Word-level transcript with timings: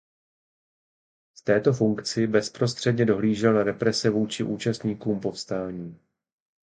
V 1.37 1.41
této 1.43 1.73
funkci 1.73 2.27
bezprostředně 2.27 3.05
dohlížel 3.05 3.53
na 3.53 3.63
represe 3.63 4.09
vůči 4.09 4.43
účastníkům 4.43 5.19
povstání. 5.19 5.99